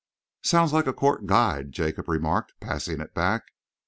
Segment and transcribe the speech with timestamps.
[0.41, 3.43] "Sounds like a Court guide," Jacob remarked, passing it back.